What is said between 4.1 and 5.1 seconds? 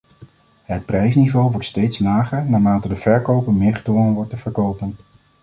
wordt te verkopen.